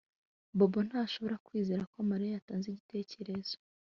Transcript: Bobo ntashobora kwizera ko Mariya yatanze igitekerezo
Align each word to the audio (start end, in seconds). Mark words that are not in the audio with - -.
Bobo 0.57 0.79
ntashobora 0.87 1.35
kwizera 1.45 1.83
ko 1.93 1.97
Mariya 2.09 2.31
yatanze 2.35 2.65
igitekerezo 2.69 3.55